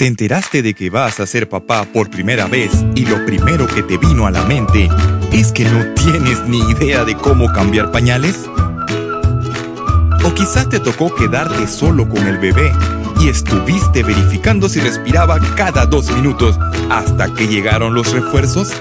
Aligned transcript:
¿Te 0.00 0.06
enteraste 0.06 0.62
de 0.62 0.72
que 0.72 0.88
vas 0.88 1.20
a 1.20 1.26
ser 1.26 1.46
papá 1.46 1.84
por 1.84 2.08
primera 2.08 2.46
vez 2.46 2.70
y 2.94 3.04
lo 3.04 3.22
primero 3.26 3.66
que 3.66 3.82
te 3.82 3.98
vino 3.98 4.26
a 4.26 4.30
la 4.30 4.46
mente 4.46 4.88
es 5.30 5.52
que 5.52 5.66
no 5.66 5.92
tienes 5.92 6.40
ni 6.48 6.58
idea 6.70 7.04
de 7.04 7.14
cómo 7.14 7.52
cambiar 7.52 7.92
pañales? 7.92 8.48
O 10.24 10.32
quizás 10.32 10.70
te 10.70 10.80
tocó 10.80 11.14
quedarte 11.14 11.68
solo 11.68 12.08
con 12.08 12.26
el 12.26 12.38
bebé 12.38 12.72
y 13.20 13.28
estuviste 13.28 14.02
verificando 14.02 14.70
si 14.70 14.80
respiraba 14.80 15.38
cada 15.54 15.84
dos 15.84 16.10
minutos 16.12 16.58
hasta 16.88 17.34
que 17.34 17.46
llegaron 17.46 17.92
los 17.92 18.10
refuerzos? 18.10 18.72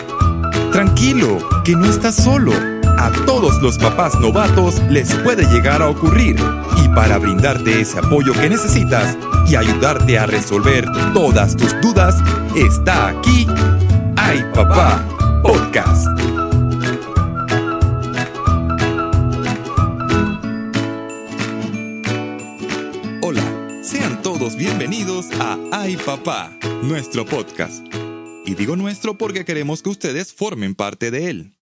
Tranquilo, 0.71 1.39
que 1.65 1.73
no 1.73 1.89
estás 1.89 2.15
solo. 2.15 2.78
A 2.99 3.09
todos 3.25 3.61
los 3.61 3.77
papás 3.77 4.19
novatos 4.19 4.81
les 4.89 5.15
puede 5.23 5.45
llegar 5.45 5.81
a 5.81 5.87
ocurrir 5.87 6.35
y 6.83 6.89
para 6.89 7.17
brindarte 7.17 7.79
ese 7.79 7.97
apoyo 7.97 8.33
que 8.33 8.49
necesitas, 8.49 9.17
y 9.47 9.55
ayudarte 9.55 10.19
a 10.19 10.25
resolver 10.25 10.85
todas 11.13 11.55
tus 11.55 11.79
dudas, 11.79 12.15
está 12.57 13.07
aquí 13.07 13.47
Ay 14.17 14.43
Papá 14.53 15.07
Podcast. 15.41 16.07
Hola, 23.21 23.79
sean 23.81 24.21
todos 24.21 24.57
bienvenidos 24.57 25.27
a 25.39 25.57
Ay 25.71 25.95
Papá, 25.95 26.51
nuestro 26.83 27.25
podcast. 27.25 27.81
Y 28.45 28.55
digo 28.55 28.75
nuestro 28.75 29.17
porque 29.17 29.45
queremos 29.45 29.81
que 29.81 29.89
ustedes 29.89 30.33
formen 30.33 30.75
parte 30.75 31.11
de 31.11 31.29
él. 31.29 31.58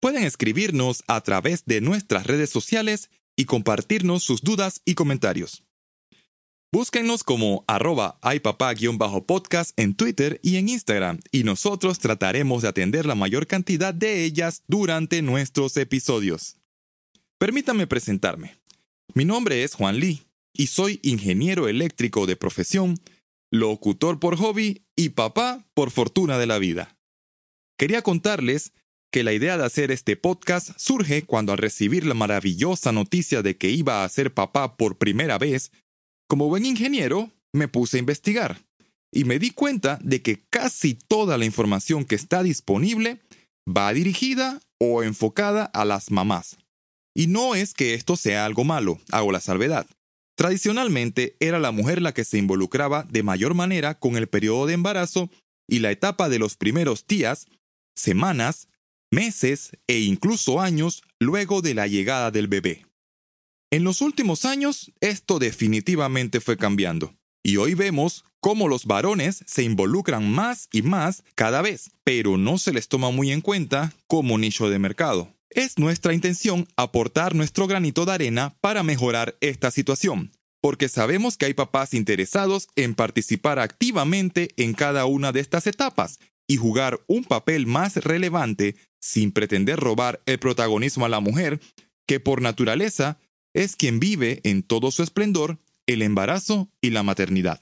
Pueden 0.00 0.22
escribirnos 0.22 1.02
a 1.08 1.20
través 1.22 1.64
de 1.64 1.80
nuestras 1.80 2.26
redes 2.26 2.50
sociales 2.50 3.10
y 3.36 3.46
compartirnos 3.46 4.22
sus 4.22 4.42
dudas 4.42 4.80
y 4.84 4.94
comentarios. 4.94 5.64
Búsquennos 6.70 7.24
como 7.24 7.64
arroba 7.66 8.20
podcast 9.26 9.72
en 9.78 9.94
Twitter 9.94 10.38
y 10.42 10.56
en 10.56 10.68
Instagram 10.68 11.18
y 11.32 11.42
nosotros 11.42 11.98
trataremos 11.98 12.62
de 12.62 12.68
atender 12.68 13.06
la 13.06 13.14
mayor 13.14 13.46
cantidad 13.46 13.94
de 13.94 14.24
ellas 14.24 14.62
durante 14.68 15.22
nuestros 15.22 15.76
episodios. 15.78 16.58
Permítame 17.38 17.86
presentarme. 17.86 18.58
Mi 19.14 19.24
nombre 19.24 19.64
es 19.64 19.74
Juan 19.74 19.98
Lee 19.98 20.22
y 20.52 20.66
soy 20.66 21.00
ingeniero 21.02 21.68
eléctrico 21.68 22.26
de 22.26 22.36
profesión, 22.36 22.98
locutor 23.50 24.20
por 24.20 24.36
hobby 24.36 24.84
y 24.94 25.10
papá 25.10 25.66
por 25.74 25.90
fortuna 25.90 26.38
de 26.38 26.46
la 26.46 26.58
vida. 26.58 26.98
Quería 27.78 28.02
contarles 28.02 28.72
que 29.10 29.24
la 29.24 29.32
idea 29.32 29.56
de 29.56 29.64
hacer 29.64 29.90
este 29.90 30.16
podcast 30.16 30.70
surge 30.76 31.22
cuando 31.22 31.52
al 31.52 31.58
recibir 31.58 32.06
la 32.06 32.14
maravillosa 32.14 32.92
noticia 32.92 33.42
de 33.42 33.56
que 33.56 33.70
iba 33.70 34.04
a 34.04 34.08
ser 34.08 34.34
papá 34.34 34.76
por 34.76 34.98
primera 34.98 35.38
vez, 35.38 35.72
como 36.28 36.48
buen 36.48 36.66
ingeniero, 36.66 37.30
me 37.52 37.68
puse 37.68 37.96
a 37.96 38.00
investigar 38.00 38.58
y 39.12 39.24
me 39.24 39.38
di 39.38 39.50
cuenta 39.50 39.98
de 40.02 40.22
que 40.22 40.44
casi 40.50 40.94
toda 40.94 41.38
la 41.38 41.44
información 41.44 42.04
que 42.04 42.14
está 42.14 42.42
disponible 42.42 43.20
va 43.68 43.92
dirigida 43.92 44.60
o 44.80 45.02
enfocada 45.02 45.64
a 45.64 45.84
las 45.84 46.10
mamás. 46.10 46.58
Y 47.14 47.26
no 47.26 47.54
es 47.54 47.74
que 47.74 47.94
esto 47.94 48.16
sea 48.16 48.44
algo 48.44 48.64
malo, 48.64 49.00
hago 49.10 49.32
la 49.32 49.40
salvedad. 49.40 49.86
Tradicionalmente 50.36 51.36
era 51.40 51.58
la 51.58 51.72
mujer 51.72 52.00
la 52.00 52.12
que 52.14 52.24
se 52.24 52.38
involucraba 52.38 53.04
de 53.04 53.22
mayor 53.22 53.54
manera 53.54 53.98
con 53.98 54.16
el 54.16 54.28
periodo 54.28 54.66
de 54.66 54.74
embarazo 54.74 55.30
y 55.68 55.80
la 55.80 55.90
etapa 55.90 56.28
de 56.28 56.38
los 56.38 56.56
primeros 56.56 57.06
días, 57.06 57.48
semanas, 57.96 58.68
meses 59.10 59.72
e 59.86 60.00
incluso 60.00 60.60
años 60.60 61.02
luego 61.18 61.62
de 61.62 61.74
la 61.74 61.86
llegada 61.86 62.30
del 62.30 62.48
bebé. 62.48 62.86
En 63.70 63.84
los 63.84 64.00
últimos 64.00 64.44
años, 64.44 64.92
esto 65.00 65.38
definitivamente 65.38 66.40
fue 66.40 66.56
cambiando. 66.56 67.14
Y 67.42 67.56
hoy 67.56 67.74
vemos 67.74 68.24
cómo 68.40 68.68
los 68.68 68.86
varones 68.86 69.42
se 69.46 69.62
involucran 69.62 70.30
más 70.30 70.68
y 70.72 70.82
más 70.82 71.22
cada 71.34 71.62
vez, 71.62 71.90
pero 72.04 72.36
no 72.36 72.58
se 72.58 72.72
les 72.72 72.88
toma 72.88 73.10
muy 73.10 73.30
en 73.30 73.40
cuenta 73.40 73.92
como 74.06 74.38
nicho 74.38 74.70
de 74.70 74.78
mercado. 74.78 75.34
Es 75.50 75.78
nuestra 75.78 76.14
intención 76.14 76.66
aportar 76.76 77.34
nuestro 77.34 77.66
granito 77.66 78.04
de 78.04 78.12
arena 78.12 78.56
para 78.60 78.82
mejorar 78.82 79.36
esta 79.40 79.70
situación, 79.70 80.32
porque 80.60 80.88
sabemos 80.88 81.36
que 81.36 81.46
hay 81.46 81.54
papás 81.54 81.94
interesados 81.94 82.68
en 82.76 82.94
participar 82.94 83.58
activamente 83.58 84.50
en 84.56 84.74
cada 84.74 85.06
una 85.06 85.32
de 85.32 85.40
estas 85.40 85.66
etapas 85.66 86.18
y 86.48 86.56
jugar 86.56 87.00
un 87.06 87.22
papel 87.22 87.66
más 87.66 87.96
relevante 87.96 88.74
sin 89.00 89.30
pretender 89.30 89.78
robar 89.78 90.20
el 90.26 90.38
protagonismo 90.38 91.04
a 91.04 91.08
la 91.08 91.20
mujer, 91.20 91.60
que 92.06 92.18
por 92.18 92.42
naturaleza 92.42 93.18
es 93.54 93.76
quien 93.76 94.00
vive 94.00 94.40
en 94.42 94.62
todo 94.62 94.90
su 94.90 95.02
esplendor 95.02 95.58
el 95.86 96.02
embarazo 96.02 96.68
y 96.80 96.90
la 96.90 97.02
maternidad. 97.02 97.60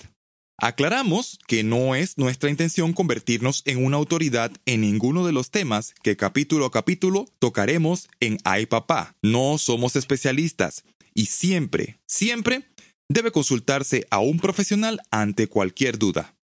Aclaramos 0.58 1.38
que 1.46 1.62
no 1.64 1.94
es 1.94 2.16
nuestra 2.16 2.48
intención 2.48 2.94
convertirnos 2.94 3.62
en 3.66 3.84
una 3.84 3.98
autoridad 3.98 4.50
en 4.64 4.80
ninguno 4.80 5.26
de 5.26 5.32
los 5.32 5.50
temas 5.50 5.94
que 6.02 6.16
capítulo 6.16 6.64
a 6.64 6.70
capítulo 6.70 7.26
tocaremos 7.38 8.08
en 8.20 8.38
Ay 8.44 8.64
Papá. 8.64 9.14
No 9.22 9.58
somos 9.58 9.96
especialistas 9.96 10.84
y 11.12 11.26
siempre, 11.26 12.00
siempre 12.06 12.64
debe 13.08 13.32
consultarse 13.32 14.06
a 14.10 14.18
un 14.20 14.38
profesional 14.38 15.00
ante 15.10 15.46
cualquier 15.46 15.98
duda. 15.98 16.35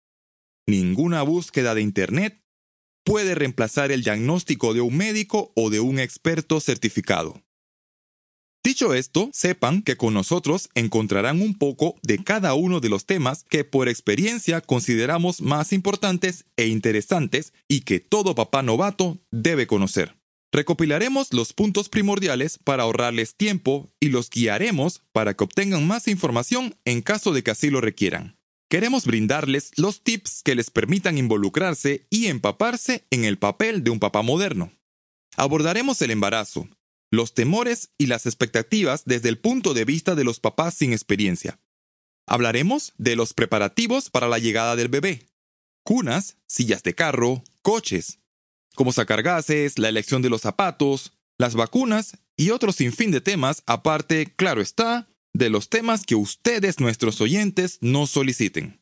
Ninguna 0.67 1.23
búsqueda 1.23 1.75
de 1.75 1.81
Internet 1.81 2.41
puede 3.03 3.35
reemplazar 3.35 3.91
el 3.91 4.03
diagnóstico 4.03 4.73
de 4.73 4.81
un 4.81 4.95
médico 4.95 5.51
o 5.55 5.69
de 5.69 5.81
un 5.81 5.99
experto 5.99 6.59
certificado. 6.59 7.43
Dicho 8.65 8.93
esto, 8.93 9.29
sepan 9.33 9.81
que 9.81 9.97
con 9.97 10.13
nosotros 10.13 10.69
encontrarán 10.73 11.41
un 11.41 11.57
poco 11.57 11.95
de 12.01 12.23
cada 12.23 12.53
uno 12.53 12.79
de 12.79 12.87
los 12.87 13.05
temas 13.05 13.43
que 13.43 13.65
por 13.65 13.89
experiencia 13.89 14.61
consideramos 14.61 15.41
más 15.41 15.73
importantes 15.73 16.45
e 16.55 16.67
interesantes 16.67 17.51
y 17.67 17.81
que 17.81 17.99
todo 17.99 18.35
papá 18.35 18.63
novato 18.63 19.19
debe 19.31 19.67
conocer. 19.67 20.15
Recopilaremos 20.53 21.33
los 21.33 21.51
puntos 21.51 21.89
primordiales 21.89 22.57
para 22.57 22.83
ahorrarles 22.83 23.35
tiempo 23.35 23.89
y 23.99 24.09
los 24.09 24.29
guiaremos 24.29 25.01
para 25.11 25.33
que 25.33 25.43
obtengan 25.43 25.85
más 25.85 26.07
información 26.07 26.75
en 26.85 27.01
caso 27.01 27.33
de 27.33 27.43
que 27.43 27.51
así 27.51 27.69
lo 27.69 27.81
requieran. 27.81 28.37
Queremos 28.73 29.05
brindarles 29.05 29.69
los 29.77 30.01
tips 30.01 30.41
que 30.41 30.55
les 30.55 30.71
permitan 30.71 31.19
involucrarse 31.19 32.07
y 32.09 32.25
empaparse 32.25 33.05
en 33.11 33.23
el 33.23 33.37
papel 33.37 33.83
de 33.83 33.91
un 33.91 33.99
papá 33.99 34.23
moderno. 34.23 34.73
Abordaremos 35.37 36.01
el 36.01 36.09
embarazo, 36.09 36.67
los 37.11 37.35
temores 37.35 37.91
y 37.99 38.07
las 38.07 38.25
expectativas 38.25 39.03
desde 39.05 39.29
el 39.29 39.37
punto 39.37 39.75
de 39.75 39.85
vista 39.85 40.15
de 40.15 40.23
los 40.23 40.39
papás 40.39 40.73
sin 40.73 40.91
experiencia. 40.91 41.59
Hablaremos 42.25 42.93
de 42.97 43.15
los 43.15 43.35
preparativos 43.35 44.09
para 44.09 44.27
la 44.27 44.39
llegada 44.39 44.75
del 44.75 44.87
bebé. 44.87 45.27
Cunas, 45.83 46.37
sillas 46.47 46.81
de 46.81 46.95
carro, 46.95 47.43
coches. 47.61 48.21
Cómo 48.73 48.91
sacar 48.91 49.21
gases, 49.21 49.77
la 49.77 49.89
elección 49.89 50.23
de 50.23 50.31
los 50.31 50.41
zapatos, 50.41 51.13
las 51.37 51.53
vacunas 51.53 52.17
y 52.35 52.49
otro 52.49 52.71
sinfín 52.71 53.11
de 53.11 53.21
temas, 53.21 53.61
aparte, 53.67 54.33
claro 54.35 54.61
está, 54.61 55.12
de 55.33 55.49
los 55.49 55.69
temas 55.69 56.05
que 56.05 56.15
ustedes, 56.15 56.79
nuestros 56.79 57.19
oyentes, 57.21 57.79
nos 57.81 58.11
soliciten. 58.11 58.79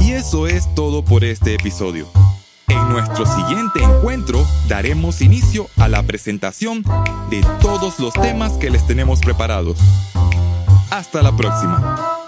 Y 0.00 0.12
eso 0.12 0.46
es 0.46 0.72
todo 0.74 1.04
por 1.04 1.24
este 1.24 1.54
episodio. 1.54 2.08
En 2.68 2.88
nuestro 2.88 3.26
siguiente 3.26 3.82
encuentro 3.82 4.46
daremos 4.68 5.20
inicio 5.20 5.68
a 5.76 5.88
la 5.88 6.04
presentación 6.04 6.84
de 7.30 7.44
todos 7.60 7.98
los 7.98 8.14
temas 8.14 8.52
que 8.54 8.70
les 8.70 8.86
tenemos 8.86 9.20
preparados. 9.20 9.78
Hasta 10.90 11.22
la 11.22 11.36
próxima. 11.36 12.19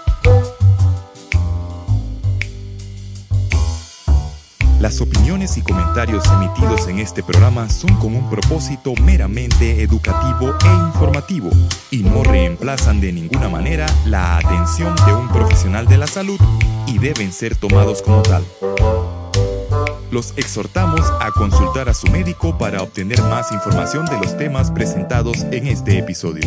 Las 4.83 4.99
opiniones 4.99 5.55
y 5.55 5.61
comentarios 5.61 6.25
emitidos 6.25 6.89
en 6.89 6.99
este 6.99 7.23
programa 7.23 7.69
son 7.69 7.95
con 7.99 8.17
un 8.17 8.29
propósito 8.29 8.93
meramente 9.01 9.81
educativo 9.81 10.53
e 10.61 10.73
informativo 10.87 11.49
y 11.89 11.99
no 11.99 12.21
reemplazan 12.21 12.99
de 12.99 13.13
ninguna 13.13 13.47
manera 13.47 13.85
la 14.05 14.35
atención 14.35 14.93
de 15.05 15.13
un 15.13 15.29
profesional 15.29 15.87
de 15.87 15.97
la 15.97 16.05
salud 16.05 16.37
y 16.85 16.97
deben 16.97 17.31
ser 17.31 17.55
tomados 17.55 18.01
como 18.01 18.23
tal 18.23 18.43
los 20.11 20.33
exhortamos 20.35 20.99
a 21.21 21.31
consultar 21.31 21.87
a 21.87 21.93
su 21.93 22.07
médico 22.07 22.57
para 22.57 22.83
obtener 22.83 23.21
más 23.21 23.53
información 23.53 24.05
de 24.05 24.17
los 24.17 24.37
temas 24.37 24.69
presentados 24.69 25.43
en 25.49 25.65
este 25.65 25.97
episodio. 25.97 26.43